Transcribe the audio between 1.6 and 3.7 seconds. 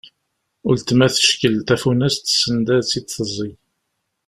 tafunast send ad tt-id-teẓẓeg.